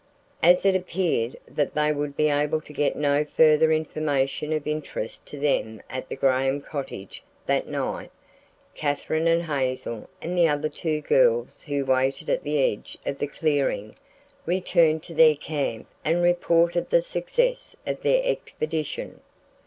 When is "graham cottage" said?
6.15-7.21